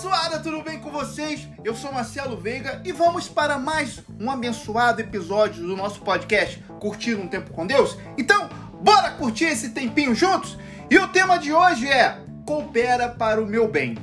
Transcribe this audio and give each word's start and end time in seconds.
abençoada, 0.00 0.38
tudo 0.38 0.62
bem 0.62 0.80
com 0.80 0.90
vocês? 0.90 1.46
Eu 1.62 1.74
sou 1.74 1.92
Marcelo 1.92 2.34
Veiga 2.34 2.80
e 2.86 2.90
vamos 2.90 3.28
para 3.28 3.58
mais 3.58 4.00
um 4.18 4.30
abençoado 4.30 5.02
episódio 5.02 5.66
do 5.66 5.76
nosso 5.76 6.00
podcast 6.00 6.58
Curtir 6.80 7.16
um 7.16 7.28
Tempo 7.28 7.50
com 7.52 7.66
Deus? 7.66 7.98
Então, 8.16 8.48
bora 8.80 9.10
curtir 9.10 9.44
esse 9.44 9.70
tempinho 9.70 10.14
juntos? 10.14 10.56
E 10.90 10.96
o 10.96 11.08
tema 11.08 11.38
de 11.38 11.52
hoje 11.52 11.86
é 11.86 12.18
Coopera 12.46 13.10
para 13.10 13.42
o 13.42 13.46
meu 13.46 13.68
bem. 13.68 13.98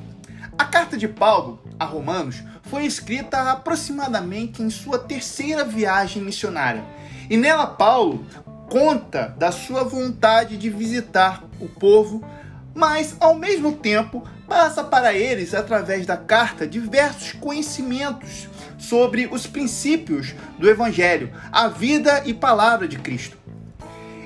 A 0.55 0.65
carta 0.65 0.95
de 0.95 1.07
Paulo 1.07 1.63
a 1.79 1.86
Romanos 1.86 2.43
foi 2.61 2.86
escrita 2.86 3.52
aproximadamente 3.52 4.61
em 4.61 4.70
sua 4.70 5.00
terceira 5.00 5.66
viagem 5.66 6.21
missionária. 6.21 6.86
E 7.27 7.36
nela 7.36 7.66
Paulo 7.66 8.23
conta 8.70 9.34
da 9.36 9.52
sua 9.52 9.84
vontade 9.84 10.57
de 10.57 10.70
visitar 10.70 11.43
o 11.59 11.68
povo 11.68 12.23
mas 12.77 13.17
ao 13.20 13.34
mesmo 13.34 13.73
tempo 13.73 14.23
passa 14.48 14.84
para 14.84 15.12
eles, 15.12 15.55
através 15.55 16.05
da 16.05 16.16
carta, 16.16 16.68
diversos 16.68 17.31
conhecimentos 17.31 18.48
sobre 18.77 19.27
os 19.31 19.48
princípios 19.48 20.35
do 20.59 20.70
Evangelho, 20.70 21.34
a 21.52 21.68
vida 21.68 22.21
e 22.23 22.35
palavra 22.35 22.88
de 22.88 22.99
Cristo. 22.99 23.35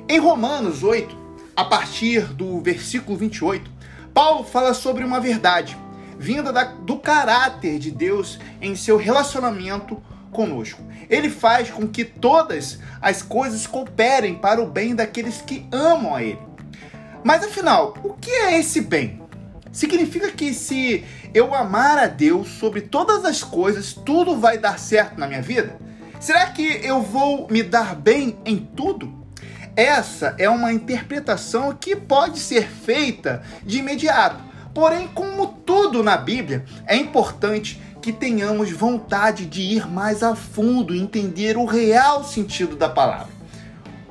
Em 0.08 0.20
Romanos 0.20 0.84
8, 0.84 1.18
a 1.56 1.64
partir 1.64 2.26
do 2.34 2.60
versículo 2.60 3.18
28, 3.18 3.72
Paulo 4.14 4.44
fala 4.44 4.74
sobre 4.74 5.06
uma 5.06 5.22
verdade 5.22 5.78
vinda 6.20 6.52
da, 6.52 6.66
do 6.66 6.98
caráter 6.98 7.80
de 7.80 7.90
Deus 7.90 8.38
em 8.62 8.76
seu 8.76 8.98
relacionamento 8.98 10.04
conosco. 10.30 10.84
Ele 11.10 11.30
faz 11.30 11.72
com 11.72 11.88
que 11.88 12.04
todas 12.04 12.80
as 13.02 13.22
coisas 13.22 13.66
cooperem 13.66 14.36
para 14.36 14.62
o 14.62 14.68
bem 14.68 14.94
daqueles 14.94 15.42
que 15.42 15.66
amam 15.72 16.14
a 16.14 16.22
Ele. 16.22 16.51
Mas 17.24 17.44
afinal, 17.44 17.94
o 18.04 18.14
que 18.14 18.32
é 18.32 18.60
esse 18.60 18.82
bem? 18.82 19.22
Significa 19.72 20.32
que 20.32 20.54
se 20.54 21.06
eu 21.34 21.54
amar 21.54 21.98
a 21.98 22.08
Deus 22.08 22.50
sobre 22.50 22.82
todas 22.82 23.24
as 23.24 23.44
coisas, 23.44 23.94
tudo 23.94 24.36
vai 24.36 24.58
dar 24.58 24.78
certo 24.78 25.20
na 25.20 25.28
minha 25.28 25.42
vida? 25.42 25.78
Será 26.20 26.48
que 26.48 26.82
eu 26.84 27.02
vou 27.02 27.48
me 27.50 27.64
dar 27.64 27.96
bem 27.96 28.38
em 28.46 28.58
tudo? 28.58 29.22
Essa 29.76 30.36
é 30.38 30.50
uma 30.50 30.74
interpretação 30.74 31.74
que 31.74 31.96
pode 31.96 32.40
ser 32.40 32.68
feita 32.68 33.42
de 33.64 33.80
imediato. 33.80 34.44
Porém, 34.74 35.08
como 35.08 35.48
tudo 35.48 36.04
na 36.04 36.18
Bíblia, 36.18 36.66
é 36.86 36.96
importante 36.96 37.82
que 38.02 38.12
tenhamos 38.12 38.72
vontade 38.72 39.46
de 39.46 39.62
ir 39.62 39.88
mais 39.88 40.24
a 40.24 40.36
fundo 40.36 40.94
e 40.94 41.02
entender 41.02 41.56
o 41.56 41.66
real 41.66 42.24
sentido 42.24 42.76
da 42.76 42.90
palavra. 42.90 43.41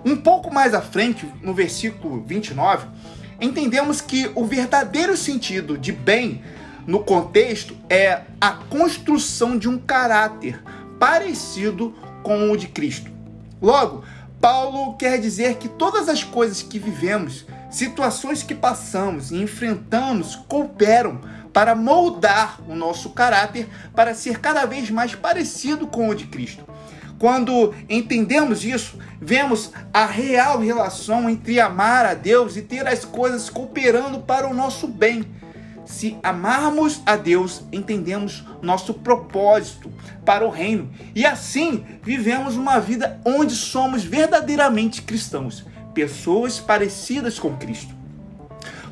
Um 0.05 0.17
pouco 0.17 0.53
mais 0.53 0.73
à 0.73 0.81
frente, 0.81 1.29
no 1.43 1.53
versículo 1.53 2.23
29, 2.27 2.87
entendemos 3.41 4.01
que 4.01 4.31
o 4.35 4.45
verdadeiro 4.45 5.17
sentido 5.17 5.77
de 5.77 5.93
bem 5.93 6.43
no 6.87 7.01
contexto 7.01 7.77
é 7.89 8.23
a 8.41 8.53
construção 8.53 9.59
de 9.59 9.69
um 9.69 9.79
caráter 9.79 10.63
parecido 10.99 11.95
com 12.23 12.51
o 12.51 12.57
de 12.57 12.69
Cristo. 12.69 13.11
Logo, 13.61 14.03
Paulo 14.41 14.95
quer 14.95 15.19
dizer 15.19 15.57
que 15.57 15.69
todas 15.69 16.09
as 16.09 16.25
coisas 16.25 16.63
que 16.63 16.79
vivemos, 16.79 17.45
situações 17.71 18.43
que 18.43 18.55
passamos 18.55 19.31
e 19.31 19.37
enfrentamos 19.37 20.35
cooperam 20.49 21.21
para 21.53 21.75
moldar 21.75 22.59
o 22.67 22.75
nosso 22.75 23.11
caráter 23.11 23.69
para 23.95 24.15
ser 24.15 24.41
cada 24.41 24.65
vez 24.65 24.91
mais 24.91 25.15
parecido 25.15 25.87
com 25.87 26.09
o 26.09 26.15
de 26.15 26.27
Cristo. 26.27 26.65
Quando 27.21 27.75
entendemos 27.87 28.65
isso, 28.65 28.99
vemos 29.21 29.73
a 29.93 30.07
real 30.07 30.59
relação 30.59 31.29
entre 31.29 31.61
amar 31.61 32.07
a 32.07 32.15
Deus 32.15 32.57
e 32.57 32.63
ter 32.63 32.89
as 32.89 33.05
coisas 33.05 33.51
cooperando 33.51 34.21
para 34.21 34.49
o 34.49 34.55
nosso 34.55 34.89
bem. 34.89 35.27
Se 35.85 36.17
amarmos 36.23 37.03
a 37.05 37.17
Deus, 37.17 37.63
entendemos 37.71 38.43
nosso 38.63 38.95
propósito 38.95 39.93
para 40.25 40.47
o 40.47 40.49
reino 40.49 40.91
e 41.15 41.27
assim 41.27 41.85
vivemos 42.03 42.57
uma 42.57 42.81
vida 42.81 43.21
onde 43.23 43.55
somos 43.55 44.03
verdadeiramente 44.03 45.03
cristãos, 45.03 45.67
pessoas 45.93 46.59
parecidas 46.59 47.39
com 47.39 47.55
Cristo. 47.55 47.95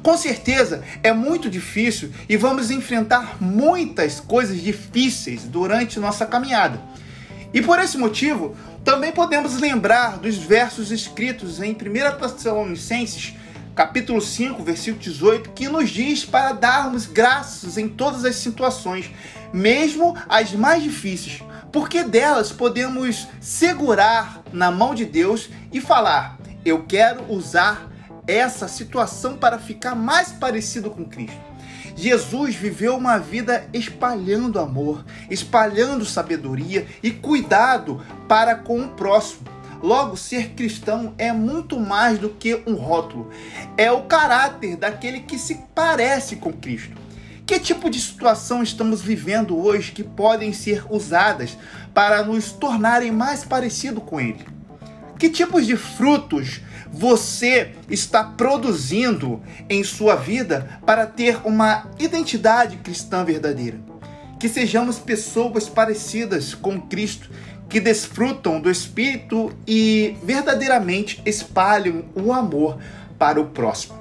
Com 0.02 0.18
certeza 0.18 0.84
é 1.02 1.14
muito 1.14 1.48
difícil 1.48 2.12
e 2.28 2.36
vamos 2.36 2.70
enfrentar 2.70 3.38
muitas 3.40 4.20
coisas 4.20 4.60
difíceis 4.60 5.44
durante 5.44 5.98
nossa 5.98 6.26
caminhada. 6.26 6.78
E 7.52 7.62
por 7.62 7.78
esse 7.78 7.96
motivo, 7.96 8.54
também 8.84 9.10
podemos 9.10 9.58
lembrar 9.58 10.18
dos 10.18 10.36
versos 10.36 10.90
escritos 10.90 11.60
em 11.60 11.72
1 11.72 11.76
Tessalonicenses, 12.18 13.34
capítulo 13.74 14.20
5, 14.20 14.62
versículo 14.62 15.02
18, 15.02 15.50
que 15.50 15.68
nos 15.68 15.88
diz 15.88 16.24
para 16.24 16.52
darmos 16.52 17.06
graças 17.06 17.78
em 17.78 17.88
todas 17.88 18.24
as 18.24 18.36
situações, 18.36 19.10
mesmo 19.52 20.14
as 20.28 20.52
mais 20.52 20.82
difíceis, 20.82 21.42
porque 21.72 22.02
delas 22.02 22.52
podemos 22.52 23.26
segurar 23.40 24.42
na 24.52 24.70
mão 24.70 24.94
de 24.94 25.06
Deus 25.06 25.48
e 25.72 25.80
falar: 25.80 26.38
Eu 26.64 26.84
quero 26.84 27.32
usar 27.32 27.88
essa 28.26 28.68
situação 28.68 29.38
para 29.38 29.58
ficar 29.58 29.94
mais 29.94 30.32
parecido 30.32 30.90
com 30.90 31.04
Cristo. 31.04 31.47
Jesus 31.98 32.54
viveu 32.54 32.96
uma 32.96 33.18
vida 33.18 33.68
espalhando 33.72 34.60
amor, 34.60 35.04
espalhando 35.28 36.04
sabedoria 36.04 36.86
e 37.02 37.10
cuidado 37.10 38.00
para 38.28 38.54
com 38.54 38.82
o 38.82 38.88
próximo. 38.90 39.48
Logo, 39.82 40.16
ser 40.16 40.50
cristão 40.50 41.12
é 41.18 41.32
muito 41.32 41.80
mais 41.80 42.16
do 42.20 42.28
que 42.28 42.62
um 42.68 42.74
rótulo, 42.74 43.30
é 43.76 43.90
o 43.90 44.02
caráter 44.02 44.76
daquele 44.76 45.22
que 45.22 45.36
se 45.36 45.56
parece 45.74 46.36
com 46.36 46.52
Cristo. 46.52 46.96
Que 47.44 47.58
tipo 47.58 47.90
de 47.90 48.00
situação 48.00 48.62
estamos 48.62 49.02
vivendo 49.02 49.58
hoje 49.58 49.90
que 49.90 50.04
podem 50.04 50.52
ser 50.52 50.84
usadas 50.88 51.58
para 51.92 52.22
nos 52.22 52.52
tornarem 52.52 53.10
mais 53.10 53.42
parecido 53.42 54.00
com 54.00 54.20
Ele? 54.20 54.57
Que 55.18 55.28
tipos 55.28 55.66
de 55.66 55.76
frutos 55.76 56.60
você 56.90 57.72
está 57.90 58.22
produzindo 58.22 59.42
em 59.68 59.82
sua 59.82 60.14
vida 60.14 60.80
para 60.86 61.06
ter 61.06 61.40
uma 61.44 61.90
identidade 61.98 62.76
cristã 62.76 63.24
verdadeira? 63.24 63.80
Que 64.38 64.48
sejamos 64.48 64.98
pessoas 64.98 65.68
parecidas 65.68 66.54
com 66.54 66.80
Cristo, 66.80 67.30
que 67.68 67.80
desfrutam 67.80 68.60
do 68.60 68.70
Espírito 68.70 69.52
e 69.66 70.16
verdadeiramente 70.22 71.20
espalham 71.26 72.04
o 72.14 72.32
amor 72.32 72.78
para 73.18 73.40
o 73.40 73.46
próximo. 73.46 73.98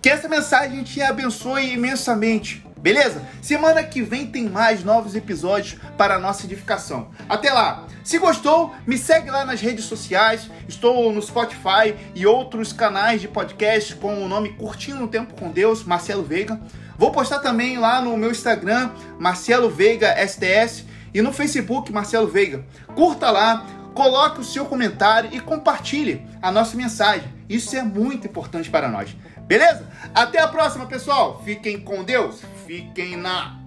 Que 0.00 0.08
essa 0.08 0.28
mensagem 0.28 0.82
te 0.82 1.02
abençoe 1.02 1.74
imensamente 1.74 2.64
Beleza? 2.84 3.22
Semana 3.40 3.82
que 3.82 4.02
vem 4.02 4.26
tem 4.26 4.46
mais 4.46 4.84
novos 4.84 5.16
episódios 5.16 5.80
para 5.96 6.18
nossa 6.18 6.44
edificação. 6.44 7.08
Até 7.26 7.50
lá! 7.50 7.86
Se 8.04 8.18
gostou, 8.18 8.74
me 8.86 8.98
segue 8.98 9.30
lá 9.30 9.46
nas 9.46 9.62
redes 9.62 9.86
sociais. 9.86 10.50
Estou 10.68 11.10
no 11.10 11.22
Spotify 11.22 11.96
e 12.14 12.26
outros 12.26 12.70
canais 12.70 13.22
de 13.22 13.26
podcast 13.26 13.94
com 13.94 14.22
o 14.22 14.28
nome 14.28 14.50
Curtindo 14.50 15.04
o 15.04 15.08
Tempo 15.08 15.32
com 15.32 15.50
Deus, 15.50 15.82
Marcelo 15.84 16.22
Veiga. 16.22 16.60
Vou 16.98 17.10
postar 17.10 17.38
também 17.38 17.78
lá 17.78 18.02
no 18.02 18.14
meu 18.18 18.30
Instagram, 18.30 18.90
Marcelo 19.18 19.70
Veiga 19.70 20.14
STS, 20.28 20.84
e 21.14 21.22
no 21.22 21.32
Facebook, 21.32 21.90
Marcelo 21.90 22.28
Veiga. 22.28 22.62
Curta 22.94 23.30
lá, 23.30 23.64
coloque 23.94 24.42
o 24.42 24.44
seu 24.44 24.66
comentário 24.66 25.30
e 25.32 25.40
compartilhe 25.40 26.26
a 26.42 26.52
nossa 26.52 26.76
mensagem. 26.76 27.32
Isso 27.48 27.74
é 27.74 27.82
muito 27.82 28.26
importante 28.26 28.68
para 28.68 28.86
nós. 28.86 29.16
Beleza? 29.46 29.88
Até 30.14 30.40
a 30.40 30.48
próxima, 30.48 30.84
pessoal. 30.84 31.40
Fiquem 31.42 31.80
com 31.80 32.04
Deus. 32.04 32.42
Fiquem 32.66 33.16
na 33.16 33.63